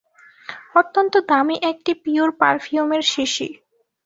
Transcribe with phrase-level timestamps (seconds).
[0.75, 3.47] অত্যন্ত দামী একটি পিওর পারফিউমের শিশি।